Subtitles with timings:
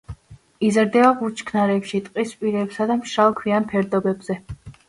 [0.69, 4.41] იზრდება ბუჩქნარებში, ტყის პირებსა და მშრალ ქვიან ფერდობებზე.